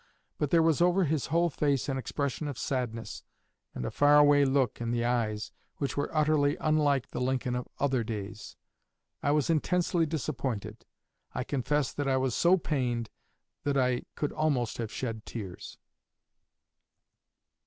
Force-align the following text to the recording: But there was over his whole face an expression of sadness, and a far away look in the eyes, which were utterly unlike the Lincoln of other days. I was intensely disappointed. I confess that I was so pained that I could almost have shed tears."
But 0.39 0.49
there 0.49 0.63
was 0.63 0.81
over 0.81 1.03
his 1.03 1.27
whole 1.27 1.51
face 1.51 1.87
an 1.87 1.95
expression 1.99 2.47
of 2.47 2.57
sadness, 2.57 3.21
and 3.75 3.85
a 3.85 3.91
far 3.91 4.17
away 4.17 4.45
look 4.45 4.81
in 4.81 4.89
the 4.89 5.05
eyes, 5.05 5.51
which 5.77 5.95
were 5.95 6.09
utterly 6.11 6.57
unlike 6.59 7.09
the 7.09 7.21
Lincoln 7.21 7.53
of 7.55 7.67
other 7.77 8.03
days. 8.03 8.55
I 9.21 9.29
was 9.29 9.51
intensely 9.51 10.07
disappointed. 10.07 10.85
I 11.35 11.43
confess 11.43 11.93
that 11.93 12.07
I 12.07 12.17
was 12.17 12.33
so 12.33 12.57
pained 12.57 13.11
that 13.61 13.77
I 13.77 14.05
could 14.15 14.31
almost 14.31 14.79
have 14.79 14.91
shed 14.91 15.23
tears." 15.23 15.77